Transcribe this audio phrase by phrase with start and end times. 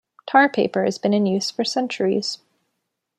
[0.25, 2.39] Tar paper has been in use for centuries.